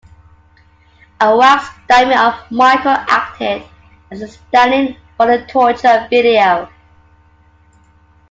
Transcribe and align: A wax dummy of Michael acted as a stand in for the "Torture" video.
A 1.19 1.37
wax 1.37 1.67
dummy 1.87 2.15
of 2.15 2.33
Michael 2.49 2.95
acted 3.07 3.61
as 4.09 4.21
a 4.23 4.27
stand 4.27 4.73
in 4.73 4.97
for 5.15 5.27
the 5.27 5.45
"Torture" 5.45 6.07
video. 6.09 6.67